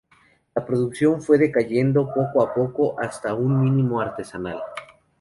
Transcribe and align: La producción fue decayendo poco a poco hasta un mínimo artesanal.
La 0.55 0.65
producción 0.65 1.21
fue 1.21 1.37
decayendo 1.37 2.11
poco 2.11 2.41
a 2.41 2.55
poco 2.55 2.99
hasta 2.99 3.35
un 3.35 3.61
mínimo 3.61 4.01
artesanal. 4.01 4.59